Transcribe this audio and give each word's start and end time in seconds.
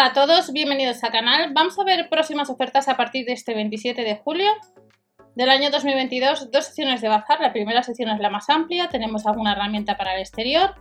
Hola 0.00 0.08
a 0.08 0.12
todos, 0.14 0.50
bienvenidos 0.54 1.04
al 1.04 1.10
canal. 1.10 1.52
Vamos 1.52 1.78
a 1.78 1.84
ver 1.84 2.08
próximas 2.08 2.48
ofertas 2.48 2.88
a 2.88 2.96
partir 2.96 3.26
de 3.26 3.32
este 3.32 3.52
27 3.52 4.02
de 4.02 4.16
julio 4.16 4.50
del 5.34 5.50
año 5.50 5.68
2022. 5.70 6.50
Dos 6.50 6.64
secciones 6.64 7.02
de 7.02 7.08
bazar. 7.08 7.38
La 7.42 7.52
primera 7.52 7.82
sección 7.82 8.08
es 8.08 8.18
la 8.18 8.30
más 8.30 8.48
amplia. 8.48 8.88
Tenemos 8.88 9.26
alguna 9.26 9.52
herramienta 9.52 9.98
para 9.98 10.14
el 10.14 10.20
exterior. 10.20 10.74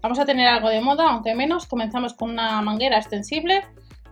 Vamos 0.00 0.18
a 0.18 0.24
tener 0.24 0.48
algo 0.48 0.70
de 0.70 0.80
moda, 0.80 1.10
aunque 1.10 1.34
menos. 1.34 1.66
Comenzamos 1.66 2.14
con 2.14 2.30
una 2.30 2.62
manguera 2.62 2.96
extensible 2.96 3.62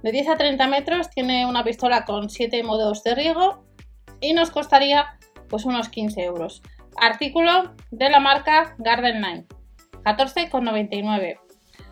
de 0.03 0.12
10 0.12 0.29
a 0.29 0.37
30 0.37 0.67
metros. 0.67 1.08
Tiene 1.08 1.47
una 1.47 1.65
pistola 1.65 2.04
con 2.04 2.29
7 2.29 2.63
modos 2.63 3.03
de 3.03 3.15
riego 3.15 3.65
y 4.21 4.35
nos 4.35 4.51
costaría 4.51 5.06
pues 5.49 5.65
unos 5.65 5.88
15 5.88 6.22
euros. 6.22 6.61
Artículo 7.01 7.74
de 7.90 8.11
la 8.11 8.21
marca 8.21 8.74
Garden 8.77 9.22
Line, 9.22 9.47
14,99. 10.04 11.49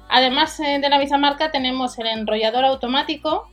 Además 0.09 0.59
eh, 0.61 0.79
de 0.81 0.89
la 0.89 0.99
misma 0.99 1.19
marca 1.19 1.51
tenemos 1.51 1.99
el 1.99 2.07
enrollador 2.07 2.65
automático. 2.65 3.51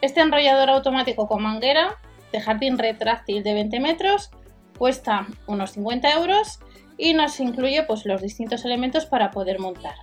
Este 0.00 0.20
enrollador 0.20 0.70
automático 0.70 1.26
con 1.26 1.42
manguera 1.42 1.98
de 2.32 2.40
jardín 2.40 2.78
retráctil 2.78 3.42
de 3.42 3.54
20 3.54 3.80
metros 3.80 4.30
cuesta 4.78 5.26
unos 5.46 5.72
50 5.72 6.12
euros 6.12 6.60
y 6.96 7.14
nos 7.14 7.38
incluye 7.40 7.82
pues, 7.84 8.06
los 8.06 8.22
distintos 8.22 8.64
elementos 8.64 9.06
para 9.06 9.30
poder 9.30 9.58
montar. 9.58 9.94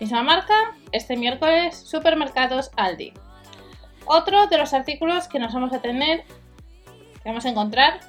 Misma 0.00 0.22
marca, 0.22 0.54
este 0.92 1.16
miércoles, 1.16 1.76
supermercados 1.76 2.70
Aldi. 2.76 3.12
Otro 4.06 4.46
de 4.46 4.58
los 4.58 4.72
artículos 4.72 5.26
que 5.26 5.38
nos 5.38 5.52
vamos 5.52 5.72
a 5.72 5.80
tener, 5.80 6.24
que 6.24 7.28
vamos 7.28 7.44
a 7.44 7.48
encontrar, 7.50 8.00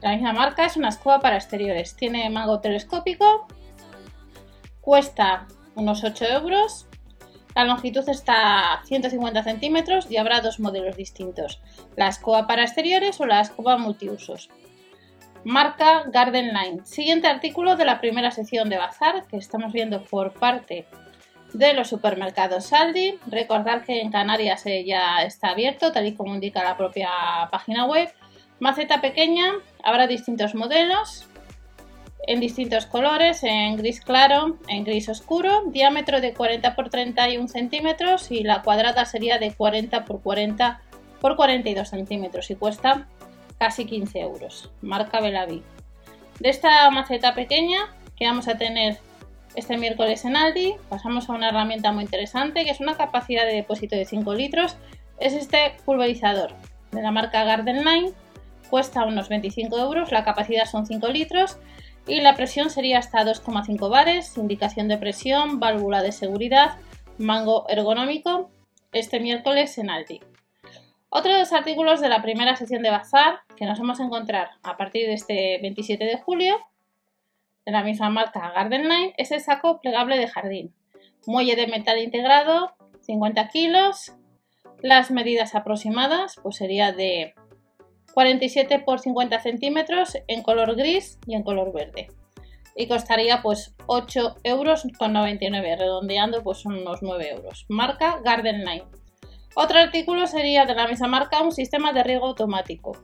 la 0.00 0.12
misma 0.12 0.32
marca, 0.32 0.64
es 0.64 0.76
una 0.76 0.90
escoba 0.90 1.18
para 1.20 1.36
exteriores. 1.36 1.96
Tiene 1.96 2.30
mango 2.30 2.60
telescópico, 2.60 3.48
cuesta 4.80 5.48
unos 5.78 6.04
8 6.04 6.24
euros. 6.26 6.86
La 7.54 7.64
longitud 7.64 8.06
está 8.08 8.74
a 8.74 8.84
150 8.84 9.42
centímetros 9.42 10.10
y 10.10 10.16
habrá 10.16 10.40
dos 10.40 10.60
modelos 10.60 10.96
distintos, 10.96 11.60
la 11.96 12.08
escoba 12.08 12.46
para 12.46 12.62
exteriores 12.62 13.20
o 13.20 13.26
la 13.26 13.40
escoba 13.40 13.78
multiusos. 13.78 14.50
Marca 15.44 16.04
Garden 16.08 16.52
Line. 16.52 16.84
Siguiente 16.84 17.26
artículo 17.26 17.76
de 17.76 17.84
la 17.84 18.00
primera 18.00 18.30
sección 18.30 18.68
de 18.68 18.76
bazar 18.76 19.26
que 19.28 19.36
estamos 19.36 19.72
viendo 19.72 20.04
por 20.04 20.34
parte 20.34 20.86
de 21.52 21.74
los 21.74 21.88
supermercados 21.88 22.72
Aldi. 22.72 23.18
Recordar 23.26 23.84
que 23.84 24.00
en 24.00 24.10
Canarias 24.10 24.64
ya 24.84 25.22
está 25.22 25.50
abierto, 25.50 25.92
tal 25.92 26.06
y 26.06 26.14
como 26.14 26.34
indica 26.34 26.62
la 26.62 26.76
propia 26.76 27.10
página 27.50 27.86
web. 27.86 28.12
Maceta 28.60 29.00
pequeña, 29.00 29.52
habrá 29.84 30.06
distintos 30.08 30.54
modelos, 30.54 31.28
en 32.26 32.40
distintos 32.40 32.86
colores, 32.86 33.42
en 33.42 33.76
gris 33.76 34.00
claro, 34.00 34.58
en 34.68 34.84
gris 34.84 35.08
oscuro, 35.08 35.64
diámetro 35.66 36.20
de 36.20 36.34
40 36.34 36.74
por 36.74 36.90
31 36.90 37.48
centímetros 37.48 38.30
y 38.30 38.42
la 38.42 38.62
cuadrada 38.62 39.04
sería 39.04 39.38
de 39.38 39.52
40 39.52 40.04
por 40.04 40.20
40 40.20 40.82
por 41.20 41.36
42 41.36 41.88
centímetros 41.88 42.50
y 42.50 42.56
cuesta 42.56 43.06
casi 43.58 43.86
15 43.86 44.20
euros. 44.20 44.70
Marca 44.82 45.20
Belaví. 45.20 45.62
De 46.38 46.48
esta 46.48 46.88
maceta 46.90 47.34
pequeña 47.34 47.94
que 48.16 48.26
vamos 48.26 48.48
a 48.48 48.56
tener 48.56 48.98
este 49.54 49.76
miércoles 49.76 50.24
en 50.24 50.36
Aldi, 50.36 50.74
pasamos 50.88 51.28
a 51.28 51.32
una 51.32 51.48
herramienta 51.48 51.92
muy 51.92 52.04
interesante 52.04 52.64
que 52.64 52.70
es 52.70 52.80
una 52.80 52.96
capacidad 52.96 53.44
de 53.46 53.54
depósito 53.54 53.96
de 53.96 54.04
5 54.04 54.34
litros. 54.34 54.76
Es 55.18 55.32
este 55.32 55.74
pulverizador 55.84 56.52
de 56.92 57.02
la 57.02 57.10
marca 57.10 57.42
Garden 57.44 57.84
Line. 57.84 58.12
Cuesta 58.70 59.04
unos 59.04 59.28
25 59.28 59.78
euros, 59.78 60.12
la 60.12 60.24
capacidad 60.24 60.66
son 60.66 60.86
5 60.86 61.08
litros 61.08 61.58
y 62.08 62.20
la 62.22 62.34
presión 62.34 62.70
sería 62.70 62.98
hasta 62.98 63.24
2,5 63.24 63.90
bares, 63.90 64.36
indicación 64.38 64.88
de 64.88 64.96
presión, 64.96 65.60
válvula 65.60 66.02
de 66.02 66.12
seguridad, 66.12 66.78
mango 67.18 67.68
ergonómico, 67.68 68.50
este 68.92 69.20
miércoles 69.20 69.76
en 69.76 69.90
Aldi. 69.90 70.20
Otro 71.10 71.32
de 71.32 71.40
los 71.40 71.52
artículos 71.52 72.00
de 72.00 72.08
la 72.08 72.22
primera 72.22 72.56
sección 72.56 72.82
de 72.82 72.90
bazar 72.90 73.40
que 73.56 73.66
nos 73.66 73.78
vamos 73.78 74.00
a 74.00 74.04
encontrar 74.04 74.50
a 74.62 74.76
partir 74.76 75.06
de 75.06 75.14
este 75.14 75.58
27 75.60 76.04
de 76.04 76.18
julio, 76.18 76.58
de 77.66 77.72
la 77.72 77.82
misma 77.82 78.08
marca 78.08 78.52
Garden 78.54 78.88
Line, 78.88 79.14
es 79.18 79.30
el 79.30 79.40
saco 79.40 79.80
plegable 79.80 80.18
de 80.18 80.28
jardín. 80.28 80.74
Muelle 81.26 81.56
de 81.56 81.66
metal 81.66 81.98
integrado, 81.98 82.72
50 83.02 83.48
kilos. 83.48 84.12
Las 84.80 85.10
medidas 85.10 85.54
aproximadas 85.54 86.36
pues 86.42 86.56
sería 86.56 86.92
de 86.92 87.34
47 88.18 88.80
por 88.80 88.98
50 88.98 89.38
centímetros 89.38 90.18
en 90.26 90.42
color 90.42 90.74
gris 90.74 91.20
y 91.28 91.36
en 91.36 91.44
color 91.44 91.72
verde. 91.72 92.08
Y 92.74 92.88
costaría 92.88 93.42
pues 93.42 93.76
8 93.86 94.38
euros 94.42 94.82
con 94.98 95.12
99, 95.12 95.76
redondeando 95.76 96.42
pues 96.42 96.64
unos 96.64 97.00
9 97.00 97.30
euros. 97.30 97.64
Marca 97.68 98.18
Garden 98.24 98.64
Line. 98.64 98.86
Otro 99.54 99.78
artículo 99.78 100.26
sería 100.26 100.66
de 100.66 100.74
la 100.74 100.88
misma 100.88 101.06
marca 101.06 101.42
un 101.42 101.52
sistema 101.52 101.92
de 101.92 102.02
riego 102.02 102.26
automático. 102.26 102.96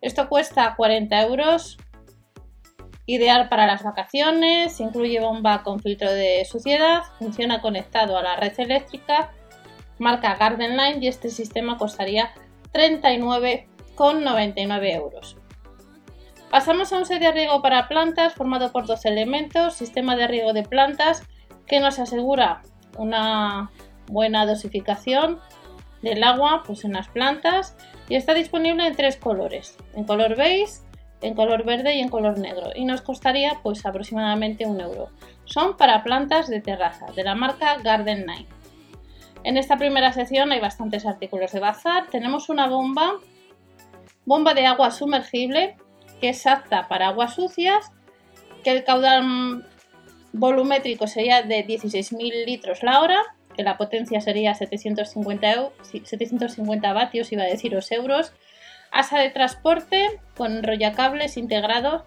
Esto 0.00 0.28
cuesta 0.28 0.76
40 0.76 1.22
euros, 1.22 1.78
ideal 3.04 3.48
para 3.48 3.66
las 3.66 3.82
vacaciones, 3.82 4.78
incluye 4.78 5.18
bomba 5.18 5.64
con 5.64 5.80
filtro 5.80 6.12
de 6.12 6.44
suciedad, 6.44 7.02
funciona 7.18 7.60
conectado 7.60 8.16
a 8.16 8.22
la 8.22 8.36
red 8.36 8.52
eléctrica, 8.60 9.32
marca 9.98 10.36
Garden 10.36 10.76
Line 10.76 10.98
y 11.00 11.08
este 11.08 11.30
sistema 11.30 11.78
costaría 11.78 12.30
39 12.70 13.70
con 13.96 14.22
99 14.22 14.92
euros. 14.92 15.36
Pasamos 16.50 16.92
a 16.92 16.98
un 16.98 17.06
set 17.06 17.20
de 17.20 17.32
riego 17.32 17.60
para 17.60 17.88
plantas 17.88 18.34
formado 18.34 18.70
por 18.70 18.86
dos 18.86 19.04
elementos, 19.04 19.74
sistema 19.74 20.14
de 20.14 20.28
riego 20.28 20.52
de 20.52 20.62
plantas 20.62 21.24
que 21.66 21.80
nos 21.80 21.98
asegura 21.98 22.62
una 22.96 23.72
buena 24.06 24.46
dosificación 24.46 25.40
del 26.02 26.22
agua 26.22 26.62
pues, 26.64 26.84
en 26.84 26.92
las 26.92 27.08
plantas 27.08 27.76
y 28.08 28.14
está 28.14 28.32
disponible 28.34 28.86
en 28.86 28.94
tres 28.94 29.16
colores, 29.16 29.76
en 29.94 30.04
color 30.04 30.36
beige, 30.36 30.86
en 31.20 31.34
color 31.34 31.64
verde 31.64 31.96
y 31.96 32.00
en 32.00 32.08
color 32.08 32.38
negro 32.38 32.70
y 32.74 32.84
nos 32.84 33.02
costaría 33.02 33.58
pues 33.62 33.84
aproximadamente 33.84 34.66
un 34.66 34.80
euro. 34.80 35.08
Son 35.44 35.76
para 35.76 36.04
plantas 36.04 36.48
de 36.48 36.60
terraza 36.60 37.06
de 37.14 37.24
la 37.24 37.34
marca 37.34 37.78
Garden 37.82 38.26
Night. 38.26 38.48
En 39.42 39.56
esta 39.56 39.76
primera 39.76 40.12
sección 40.12 40.52
hay 40.52 40.60
bastantes 40.60 41.06
artículos 41.06 41.52
de 41.52 41.60
bazar. 41.60 42.08
Tenemos 42.10 42.48
una 42.48 42.66
bomba 42.66 43.14
bomba 44.26 44.52
de 44.52 44.66
agua 44.66 44.90
sumergible 44.90 45.76
que 46.20 46.30
es 46.30 46.46
apta 46.46 46.88
para 46.88 47.08
aguas 47.08 47.34
sucias, 47.34 47.92
que 48.64 48.70
el 48.70 48.84
caudal 48.84 49.66
volumétrico 50.32 51.06
sería 51.06 51.42
de 51.42 51.66
16.000 51.66 52.44
litros 52.44 52.82
la 52.82 53.00
hora, 53.00 53.22
que 53.54 53.62
la 53.62 53.76
potencia 53.76 54.20
sería 54.20 54.54
750, 54.54 55.70
750 55.82 56.92
vatios, 56.92 57.32
iba 57.32 57.42
a 57.42 57.46
deciros 57.46 57.90
euros, 57.92 58.32
asa 58.90 59.18
de 59.18 59.30
transporte 59.30 60.20
con 60.36 60.52
enrollacables 60.58 61.36
integrados, 61.36 62.02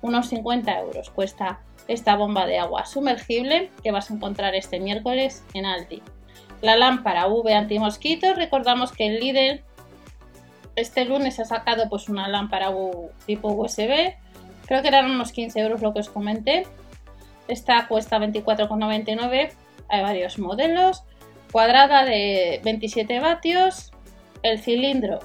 unos 0.00 0.28
50 0.28 0.78
euros 0.78 1.10
cuesta 1.10 1.60
esta 1.88 2.16
bomba 2.16 2.46
de 2.46 2.58
agua 2.58 2.84
sumergible 2.84 3.70
que 3.82 3.90
vas 3.90 4.10
a 4.10 4.14
encontrar 4.14 4.54
este 4.54 4.78
miércoles 4.78 5.44
en 5.54 5.66
Aldi. 5.66 6.02
La 6.60 6.76
lámpara 6.76 7.26
V 7.26 7.54
antimosquitos, 7.54 8.36
recordamos 8.36 8.92
que 8.92 9.06
el 9.06 9.20
líder 9.20 9.64
este 10.80 11.04
lunes 11.04 11.40
ha 11.40 11.44
sacado 11.44 11.88
pues 11.88 12.08
una 12.08 12.28
lámpara 12.28 12.70
tipo 13.26 13.48
USB. 13.48 14.14
Creo 14.66 14.82
que 14.82 14.88
eran 14.88 15.10
unos 15.10 15.32
15 15.32 15.60
euros 15.60 15.82
lo 15.82 15.92
que 15.92 16.00
os 16.00 16.08
comenté. 16.08 16.66
Esta 17.48 17.88
cuesta 17.88 18.18
24,99. 18.18 19.52
Hay 19.88 20.02
varios 20.02 20.38
modelos. 20.38 21.04
Cuadrada 21.50 22.04
de 22.04 22.60
27 22.64 23.20
vatios. 23.20 23.92
El 24.42 24.60
cilindro 24.60 25.18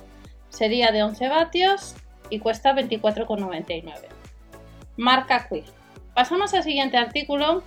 sería 0.49 0.91
de 0.91 1.03
11 1.03 1.29
vatios 1.29 1.95
y 2.29 2.39
cuesta 2.39 2.73
24,99. 2.73 3.93
Marca 4.97 5.47
Quick. 5.47 5.65
Pasamos 6.15 6.53
al 6.53 6.63
siguiente 6.63 6.97
artículo 6.97 7.63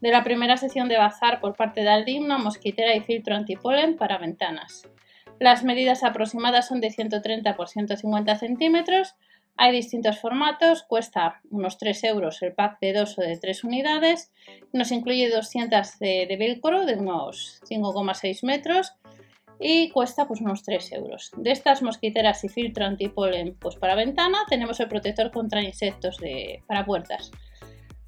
de 0.00 0.10
la 0.10 0.24
primera 0.24 0.56
sección 0.56 0.88
de 0.88 0.98
bazar 0.98 1.40
por 1.40 1.56
parte 1.56 1.82
de 1.82 1.88
Aldi, 1.88 2.18
una 2.18 2.38
mosquitera 2.38 2.94
y 2.94 3.00
filtro 3.00 3.34
antipolen 3.34 3.96
para 3.96 4.18
ventanas. 4.18 4.88
Las 5.42 5.64
medidas 5.64 6.04
aproximadas 6.04 6.68
son 6.68 6.80
de 6.80 6.92
130 6.92 7.56
por 7.56 7.68
150 7.68 8.38
centímetros. 8.38 9.16
Hay 9.56 9.72
distintos 9.72 10.20
formatos, 10.20 10.84
cuesta 10.84 11.40
unos 11.50 11.78
3 11.78 12.04
euros 12.04 12.40
el 12.42 12.52
pack 12.52 12.78
de 12.80 12.92
2 12.92 13.18
o 13.18 13.22
de 13.22 13.36
3 13.38 13.64
unidades. 13.64 14.30
Nos 14.72 14.92
incluye 14.92 15.28
200 15.28 15.98
de, 15.98 16.26
de 16.28 16.36
velcro 16.36 16.86
de 16.86 16.94
unos 16.94 17.60
5,6 17.68 18.46
metros 18.46 18.92
y 19.58 19.90
cuesta 19.90 20.28
pues 20.28 20.40
unos 20.40 20.62
3 20.62 20.92
euros. 20.92 21.32
De 21.36 21.50
estas 21.50 21.82
mosquiteras 21.82 22.44
y 22.44 22.48
filtro 22.48 22.84
antipolen 22.84 23.56
pues 23.58 23.74
para 23.74 23.96
ventana 23.96 24.38
tenemos 24.48 24.78
el 24.78 24.86
protector 24.86 25.32
contra 25.32 25.60
insectos 25.60 26.18
de, 26.18 26.62
para 26.68 26.86
puertas. 26.86 27.32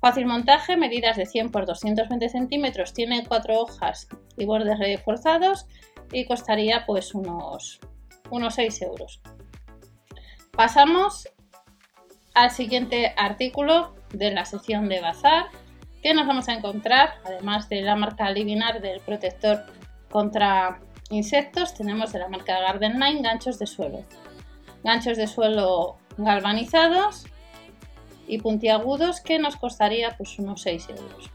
Fácil 0.00 0.26
montaje, 0.26 0.76
medidas 0.76 1.16
de 1.16 1.26
100 1.26 1.50
por 1.50 1.66
220 1.66 2.28
centímetros, 2.28 2.92
tiene 2.92 3.24
4 3.26 3.58
hojas 3.58 4.06
y 4.36 4.44
bordes 4.44 4.78
reforzados 4.78 5.66
y 6.12 6.26
costaría 6.26 6.84
pues 6.86 7.14
unos, 7.14 7.80
unos 8.30 8.54
6 8.54 8.82
euros. 8.82 9.20
Pasamos 10.52 11.28
al 12.34 12.50
siguiente 12.50 13.14
artículo 13.16 13.94
de 14.12 14.32
la 14.32 14.44
sección 14.44 14.88
de 14.88 15.00
bazar 15.00 15.46
que 16.02 16.14
nos 16.14 16.26
vamos 16.26 16.48
a 16.48 16.54
encontrar, 16.54 17.14
además 17.24 17.68
de 17.68 17.80
la 17.80 17.96
marca 17.96 18.30
Livinar 18.30 18.80
del 18.82 19.00
protector 19.00 19.64
contra 20.10 20.80
insectos 21.10 21.74
tenemos 21.74 22.12
de 22.12 22.18
la 22.18 22.28
marca 22.28 22.60
Garden 22.60 23.00
Line 23.00 23.22
ganchos 23.22 23.58
de 23.58 23.66
suelo. 23.66 24.04
Ganchos 24.82 25.16
de 25.16 25.26
suelo 25.26 25.96
galvanizados 26.18 27.24
y 28.26 28.38
puntiagudos 28.38 29.20
que 29.20 29.38
nos 29.38 29.56
costaría 29.56 30.16
pues 30.16 30.38
unos 30.38 30.62
6 30.62 30.90
euros. 30.90 31.30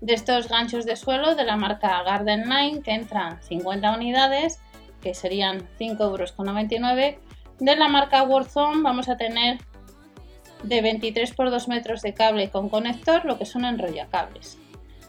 De 0.00 0.14
estos 0.14 0.48
ganchos 0.48 0.86
de 0.86 0.96
suelo 0.96 1.34
de 1.34 1.44
la 1.44 1.56
marca 1.56 2.02
Garden 2.02 2.48
Line 2.48 2.82
que 2.82 2.92
entran 2.92 3.42
50 3.42 3.92
unidades 3.92 4.60
que 5.02 5.14
serían 5.14 5.68
5,99 5.78 6.00
euros. 6.00 6.34
De 7.58 7.76
la 7.76 7.88
marca 7.88 8.22
Warzone 8.22 8.82
vamos 8.82 9.08
a 9.08 9.16
tener 9.16 9.58
de 10.62 10.80
23 10.82 11.34
por 11.34 11.50
2 11.50 11.68
metros 11.68 12.02
de 12.02 12.14
cable 12.14 12.50
con 12.50 12.68
conector, 12.68 13.24
lo 13.24 13.38
que 13.38 13.46
son 13.46 13.64
enrollacables. 13.64 14.58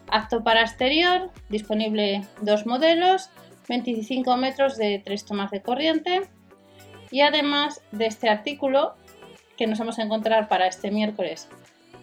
Apto 0.10 0.44
para 0.44 0.62
exterior, 0.62 1.32
disponible 1.50 2.26
dos 2.42 2.66
modelos, 2.66 3.30
25 3.70 4.36
metros 4.38 4.78
de 4.78 5.02
3 5.04 5.26
tomas 5.26 5.52
de 5.52 5.62
corriente. 5.62 6.22
Y 7.12 7.22
además 7.22 7.82
de 7.92 8.08
este 8.08 8.30
artículo 8.30 8.96
que 9.58 9.68
nos 9.68 9.80
vamos 9.80 10.00
a 10.00 10.04
encontrar 10.04 10.48
para 10.48 10.68
este 10.68 10.92
miércoles 10.92 11.48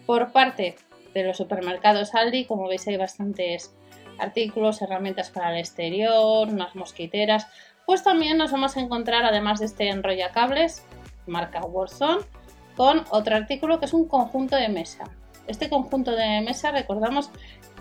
por 0.05 0.31
parte 0.31 0.75
de 1.13 1.23
los 1.23 1.37
supermercados 1.37 2.13
Aldi, 2.15 2.45
como 2.45 2.67
veis 2.67 2.87
hay 2.87 2.97
bastantes 2.97 3.73
artículos, 4.19 4.81
herramientas 4.81 5.29
para 5.29 5.51
el 5.51 5.59
exterior, 5.59 6.47
unas 6.47 6.75
mosquiteras, 6.75 7.47
pues 7.85 8.03
también 8.03 8.37
nos 8.37 8.51
vamos 8.51 8.77
a 8.77 8.81
encontrar, 8.81 9.25
además 9.25 9.59
de 9.59 9.65
este 9.65 9.89
enrollacables, 9.89 10.85
marca 11.25 11.61
Warzone, 11.61 12.23
con 12.75 13.03
otro 13.09 13.35
artículo 13.35 13.79
que 13.79 13.85
es 13.85 13.93
un 13.93 14.07
conjunto 14.07 14.55
de 14.55 14.69
mesa. 14.69 15.05
Este 15.49 15.67
conjunto 15.67 16.15
de 16.15 16.41
mesa, 16.41 16.71
recordamos 16.71 17.31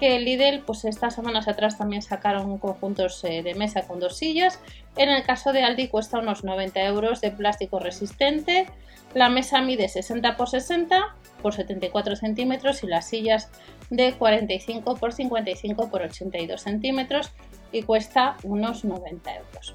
que 0.00 0.18
Lidl, 0.18 0.64
pues 0.64 0.86
estas 0.86 1.14
semanas 1.14 1.48
atrás 1.48 1.76
también 1.76 2.00
sacaron 2.00 2.56
conjuntos 2.56 3.22
eh, 3.24 3.42
de 3.42 3.54
mesa 3.54 3.82
con 3.82 4.00
dos 4.00 4.16
sillas. 4.16 4.58
En 4.96 5.10
el 5.10 5.22
caso 5.22 5.52
de 5.52 5.62
Aldi 5.62 5.88
cuesta 5.88 6.18
unos 6.18 6.44
90 6.44 6.82
euros 6.84 7.20
de 7.20 7.30
plástico 7.30 7.78
resistente. 7.78 8.66
La 9.12 9.28
mesa 9.28 9.60
mide 9.60 9.88
60 9.88 10.28
x 10.30 10.50
60 10.50 11.14
por 11.42 11.54
74 11.54 12.16
centímetros 12.16 12.82
y 12.82 12.86
las 12.86 13.06
sillas 13.06 13.50
de 13.90 14.14
45 14.14 14.98
x 15.02 15.16
55 15.16 15.90
x 15.92 15.94
82 15.94 16.60
centímetros 16.62 17.32
y 17.70 17.82
cuesta 17.82 18.36
unos 18.44 18.84
90 18.84 19.36
euros. 19.36 19.74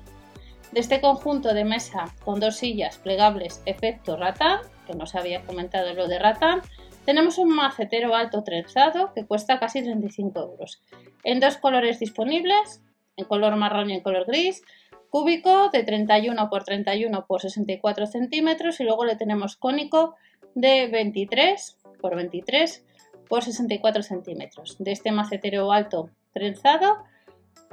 De 0.72 0.80
este 0.80 1.00
conjunto 1.00 1.54
de 1.54 1.64
mesa 1.64 2.12
con 2.26 2.40
dos 2.40 2.56
sillas 2.56 2.98
plegables 2.98 3.62
efecto 3.68 4.18
ratán, 4.18 4.62
que 4.88 4.96
nos 4.96 5.14
había 5.14 5.44
comentado 5.44 5.94
lo 5.94 6.08
de 6.08 6.18
ratán, 6.18 6.64
tenemos 7.06 7.38
un 7.38 7.56
macetero 7.56 8.16
alto 8.16 8.44
trenzado 8.44 9.14
que 9.14 9.26
cuesta 9.26 9.60
casi 9.60 9.82
35 9.84 10.40
euros. 10.40 10.82
En 11.24 11.40
dos 11.40 11.58
colores 11.58 12.00
disponibles, 12.00 12.82
en 13.18 13.26
color 13.26 13.56
marrón 13.56 13.90
y 13.90 13.94
en 13.94 14.02
color 14.02 14.26
gris, 14.26 14.64
cúbico 15.10 15.70
de 15.70 15.84
31 15.84 16.50
por 16.50 16.64
31 16.64 17.26
por 17.28 17.42
64 17.42 18.08
centímetros 18.08 18.80
y 18.80 18.84
luego 18.84 19.06
le 19.06 19.16
tenemos 19.16 19.56
cónico 19.56 20.16
de 20.56 20.88
23 20.88 21.78
por 22.02 22.16
23 22.16 22.86
por 23.30 23.44
64 23.44 24.04
centímetros. 24.04 24.78
De 24.80 24.92
este 24.92 25.12
macetero 25.12 25.72
alto 25.72 26.10
trenzado 26.34 27.04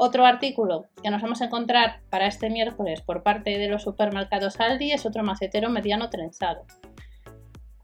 otro 0.03 0.25
artículo 0.25 0.87
que 1.03 1.11
nos 1.11 1.21
vamos 1.21 1.43
a 1.43 1.45
encontrar 1.45 2.01
para 2.09 2.27
este 2.27 2.49
miércoles 2.49 3.03
por 3.03 3.23
parte 3.23 3.59
de 3.59 3.69
los 3.69 3.83
supermercados 3.83 4.59
Aldi 4.59 4.93
es 4.93 5.05
otro 5.05 5.23
macetero 5.23 5.69
mediano 5.69 6.09
trenzado. 6.09 6.65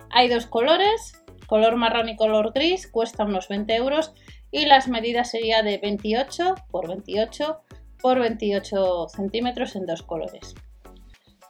Hay 0.09 0.29
dos 0.29 0.47
colores, 0.47 1.23
color 1.47 1.77
marrón 1.77 2.09
y 2.09 2.17
color 2.17 2.53
gris, 2.53 2.87
cuesta 2.87 3.25
unos 3.25 3.49
20 3.49 3.75
euros 3.75 4.13
y 4.51 4.67
las 4.67 4.89
medidas 4.89 5.31
sería 5.31 5.63
de 5.63 5.79
28 5.79 6.55
por 6.71 6.89
28 6.89 7.61
por 8.01 8.21
28 8.21 9.09
centímetros 9.09 9.75
en 9.77 9.87
dos 9.87 10.03
colores. 10.03 10.55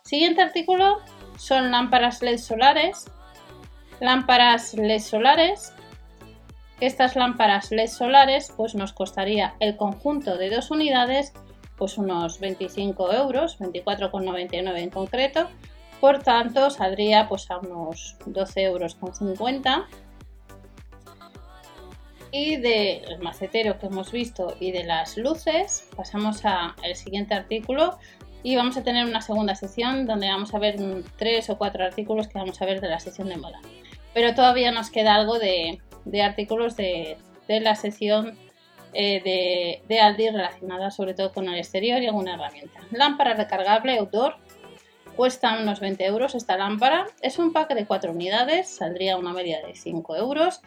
Siguiente 0.04 0.42
artículo 0.42 0.98
son 1.36 1.70
lámparas 1.70 2.22
LED 2.22 2.38
solares. 2.38 3.10
Lámparas 4.00 4.74
LED 4.74 5.00
solares 5.00 5.72
estas 6.80 7.16
lámparas 7.16 7.70
LED 7.70 7.88
solares 7.88 8.52
pues 8.54 8.74
nos 8.74 8.92
costaría 8.92 9.54
el 9.60 9.76
conjunto 9.76 10.36
de 10.36 10.50
dos 10.50 10.70
unidades 10.70 11.32
pues 11.78 11.98
unos 11.98 12.38
25 12.38 13.12
euros, 13.12 13.58
24,99 13.58 14.78
en 14.78 14.90
concreto, 14.90 15.48
por 16.00 16.22
tanto 16.22 16.70
saldría 16.70 17.28
pues 17.28 17.50
a 17.50 17.58
unos 17.58 18.16
12 18.26 18.62
euros 18.62 18.94
con 18.94 19.14
50 19.14 19.86
y 22.32 22.56
del 22.56 23.18
macetero 23.20 23.78
que 23.78 23.86
hemos 23.86 24.12
visto 24.12 24.56
y 24.60 24.72
de 24.72 24.84
las 24.84 25.16
luces 25.16 25.88
pasamos 25.96 26.44
al 26.44 26.94
siguiente 26.94 27.34
artículo 27.34 27.98
y 28.42 28.56
vamos 28.56 28.76
a 28.76 28.82
tener 28.82 29.06
una 29.06 29.22
segunda 29.22 29.54
sección 29.54 30.06
donde 30.06 30.28
vamos 30.28 30.54
a 30.54 30.58
ver 30.58 30.76
tres 31.16 31.48
o 31.50 31.58
cuatro 31.58 31.84
artículos 31.84 32.28
que 32.28 32.38
vamos 32.38 32.60
a 32.60 32.66
ver 32.66 32.80
de 32.80 32.88
la 32.88 33.00
sección 33.00 33.28
de 33.28 33.36
moda 33.36 33.60
pero 34.12 34.34
todavía 34.34 34.72
nos 34.72 34.90
queda 34.90 35.14
algo 35.14 35.38
de, 35.38 35.78
de 36.06 36.22
artículos 36.22 36.76
de, 36.76 37.18
la 37.48 37.74
sección 37.74 38.38
eh, 38.94 39.82
de, 39.86 40.00
Aldi 40.00 40.30
relacionada 40.30 40.90
sobre 40.90 41.12
todo 41.12 41.32
con 41.32 41.48
el 41.48 41.56
exterior 41.56 42.00
y 42.00 42.06
alguna 42.06 42.34
herramienta. 42.34 42.80
Lámpara 42.92 43.34
recargable 43.34 43.98
outdoor. 43.98 44.36
Cuesta 45.16 45.58
unos 45.58 45.80
20 45.80 46.04
euros 46.04 46.34
esta 46.34 46.58
lámpara. 46.58 47.06
Es 47.22 47.38
un 47.38 47.52
pack 47.52 47.74
de 47.74 47.86
4 47.86 48.12
unidades, 48.12 48.68
saldría 48.68 49.16
una 49.16 49.32
media 49.32 49.66
de 49.66 49.74
5 49.74 50.14
euros. 50.16 50.60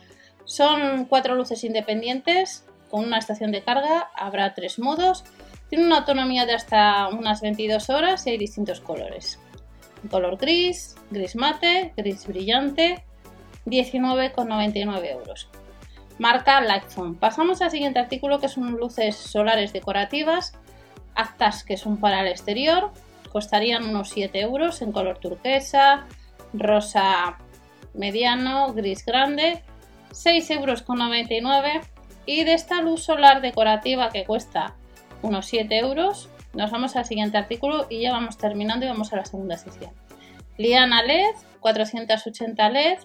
Son 0.43 1.05
cuatro 1.05 1.35
luces 1.35 1.63
independientes 1.63 2.65
con 2.89 3.05
una 3.05 3.19
estación 3.19 3.51
de 3.51 3.63
carga, 3.63 4.09
habrá 4.15 4.55
tres 4.55 4.79
modos. 4.79 5.23
Tiene 5.69 5.85
una 5.85 5.99
autonomía 5.99 6.47
de 6.47 6.53
hasta 6.53 7.07
unas 7.09 7.41
22 7.41 7.91
horas 7.91 8.25
y 8.25 8.31
hay 8.31 8.37
distintos 8.39 8.81
colores. 8.81 9.39
Color 10.09 10.37
gris, 10.37 10.95
gris 11.11 11.35
mate, 11.35 11.93
gris 11.95 12.25
brillante, 12.25 13.03
19,99 13.67 15.11
euros. 15.11 15.47
Marca 16.17 16.59
Lightphone. 16.61 17.15
Pasamos 17.15 17.61
al 17.61 17.69
siguiente 17.69 17.99
artículo 17.99 18.39
que 18.39 18.49
son 18.49 18.71
luces 18.71 19.15
solares 19.15 19.71
decorativas, 19.71 20.53
actas 21.13 21.63
que 21.63 21.77
son 21.77 21.97
para 21.97 22.21
el 22.21 22.27
exterior, 22.27 22.91
costarían 23.31 23.83
unos 23.83 24.09
7 24.09 24.39
euros 24.39 24.81
en 24.81 24.91
color 24.91 25.19
turquesa, 25.19 26.07
rosa 26.53 27.37
mediano, 27.93 28.73
gris 28.73 29.05
grande, 29.05 29.63
6,99 30.11 31.31
euros. 31.31 31.87
Y 32.25 32.43
de 32.43 32.53
esta 32.53 32.81
luz 32.81 33.03
solar 33.03 33.41
decorativa 33.41 34.09
que 34.09 34.25
cuesta 34.25 34.75
unos 35.21 35.47
7 35.47 35.77
euros, 35.77 36.29
nos 36.53 36.71
vamos 36.71 36.95
al 36.95 37.05
siguiente 37.05 37.37
artículo 37.37 37.87
y 37.89 38.01
ya 38.01 38.11
vamos 38.11 38.37
terminando 38.37 38.85
y 38.85 38.89
vamos 38.89 39.11
a 39.13 39.17
la 39.17 39.25
segunda 39.25 39.57
sección. 39.57 39.91
Liana 40.57 41.03
LED, 41.03 41.35
480 41.59 42.69
LED, 42.69 42.99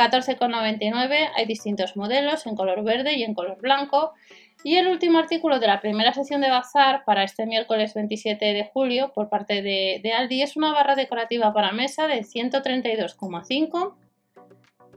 14,99 0.00 1.30
hay 1.36 1.44
distintos 1.44 1.94
modelos 1.96 2.46
en 2.46 2.56
color 2.56 2.82
verde 2.82 3.14
y 3.16 3.22
en 3.22 3.34
color 3.34 3.58
blanco. 3.60 4.14
Y 4.62 4.76
el 4.76 4.88
último 4.88 5.18
artículo 5.18 5.58
de 5.58 5.66
la 5.66 5.80
primera 5.80 6.12
sesión 6.12 6.42
de 6.42 6.50
bazar 6.50 7.04
para 7.06 7.24
este 7.24 7.46
miércoles 7.46 7.94
27 7.94 8.44
de 8.44 8.70
julio 8.72 9.10
por 9.14 9.30
parte 9.30 9.62
de, 9.62 10.12
Aldi 10.12 10.42
es 10.42 10.56
una 10.56 10.72
barra 10.72 10.96
decorativa 10.96 11.52
para 11.54 11.72
mesa 11.72 12.06
de 12.06 12.20
132,5 12.20 13.94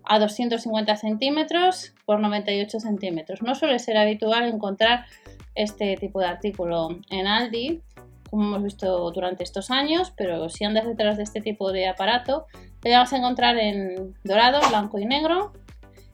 a 0.05 0.19
250 0.19 0.95
centímetros 0.97 1.93
por 2.05 2.19
98 2.19 2.79
centímetros. 2.81 3.41
No 3.41 3.55
suele 3.55 3.79
ser 3.79 3.95
habitual 3.95 4.49
encontrar 4.49 5.05
este 5.55 5.95
tipo 5.95 6.19
de 6.19 6.25
artículo 6.25 6.99
en 7.09 7.25
Aldi, 7.25 7.81
como 8.29 8.43
hemos 8.43 8.63
visto 8.63 9.11
durante 9.11 9.43
estos 9.43 9.71
años, 9.71 10.11
pero 10.17 10.49
si 10.49 10.65
andas 10.65 10.85
detrás 10.85 11.15
de 11.15 11.23
este 11.23 11.39
tipo 11.39 11.71
de 11.71 11.87
aparato, 11.87 12.47
lo 12.83 12.91
vamos 12.91 13.13
a 13.13 13.17
encontrar 13.17 13.57
en 13.57 14.13
dorado, 14.25 14.59
blanco 14.67 14.99
y 14.99 15.05
negro 15.05 15.53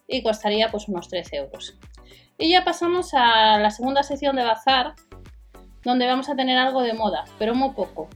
y 0.08 0.22
costaría 0.22 0.70
pues 0.70 0.88
unos 0.88 1.08
13 1.08 1.38
euros. 1.38 1.75
Y 2.41 2.51
ya 2.51 2.63
pasamos 2.63 3.13
a 3.13 3.60
la 3.60 3.69
segunda 3.69 4.01
sección 4.01 4.38
de 4.38 4.43
bazar, 4.43 4.93
donde 5.84 6.08
vamos 6.08 6.29
a 6.29 6.38
tener 6.38 6.58
algo 6.58 6.81
de 6.81 6.93
moda, 6.93 7.25
pero 7.38 7.53
muy 7.53 7.72
poco. 7.72 8.08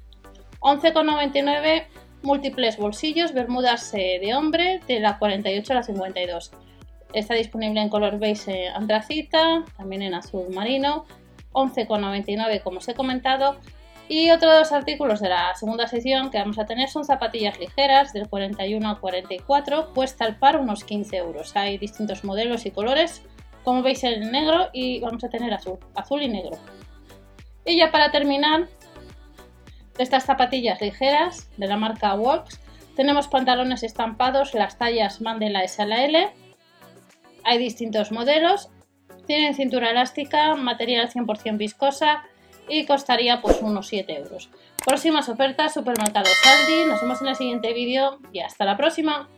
11,99 0.62 1.88
múltiples 2.22 2.78
bolsillos, 2.78 3.34
bermudas 3.34 3.94
eh, 3.94 4.20
de 4.22 4.34
hombre 4.34 4.80
de 4.88 5.02
la 5.02 5.20
48 5.20 5.74
a 5.74 5.76
la 5.76 5.84
52. 5.84 6.52
Está 7.12 7.34
disponible 7.34 7.82
en 7.82 7.90
color 7.90 8.18
beige 8.18 8.70
antracita, 8.70 9.66
también 9.76 10.02
en 10.02 10.14
azul 10.14 10.48
marino. 10.54 11.06
11,99 11.52 12.64
como 12.64 12.78
os 12.78 12.88
he 12.88 12.96
comentado 12.96 13.58
y 14.10 14.32
otros 14.32 14.72
artículos 14.72 15.22
de 15.22 15.30
la 15.30 15.56
segunda 15.56 15.88
sección 15.88 16.30
que 16.30 16.38
vamos 16.38 16.60
a 16.60 16.66
tener 16.66 16.90
son 16.90 17.06
zapatillas 17.06 17.60
ligeras 17.60 18.14
del 18.14 18.28
41 18.28 18.90
al 18.90 19.00
44, 19.00 19.94
cuesta 19.94 20.26
al 20.26 20.38
par 20.38 20.60
unos 20.60 20.84
15 20.84 21.18
euros. 21.18 21.56
Hay 21.56 21.78
distintos 21.78 22.24
modelos 22.24 22.66
y 22.66 22.72
colores, 22.72 23.24
como 23.64 23.82
veis 23.82 24.04
el 24.04 24.32
negro 24.32 24.70
y 24.74 25.00
vamos 25.00 25.24
a 25.24 25.30
tener 25.30 25.54
azul, 25.54 25.80
azul 25.96 26.22
y 26.22 26.28
negro. 26.28 26.58
Y 27.66 27.78
ya 27.78 27.92
para 27.92 28.12
terminar, 28.12 28.68
de 29.98 30.04
estas 30.04 30.26
zapatillas 30.26 30.82
ligeras 30.82 31.50
de 31.58 31.68
la 31.68 31.78
marca 31.78 32.14
Walks, 32.16 32.60
tenemos 32.96 33.28
pantalones 33.28 33.84
estampados, 33.84 34.54
las 34.54 34.78
tallas 34.78 35.20
van 35.20 35.40
de 35.40 35.50
la 35.50 35.64
S 35.64 35.82
a 35.82 35.86
la 35.86 36.04
L. 36.06 36.32
Hay 37.44 37.58
distintos 37.58 38.12
modelos, 38.12 38.70
tienen 39.26 39.56
cintura 39.56 39.92
elástica, 39.92 40.56
material 40.56 41.10
100% 41.10 41.58
viscosa, 41.58 42.24
y 42.68 42.86
costaría 42.86 43.42
pues 43.42 43.62
unos 43.62 43.88
7 43.88 44.16
euros. 44.16 44.50
Próximas 44.86 45.30
ofertas, 45.30 45.74
supermercado 45.74 46.30
Saldi. 46.44 46.86
Nos 46.88 47.02
vemos 47.02 47.22
en 47.22 47.28
el 47.28 47.36
siguiente 47.36 47.74
vídeo 47.74 48.20
y 48.32 48.40
hasta 48.40 48.66
la 48.66 48.78
próxima. 48.78 49.30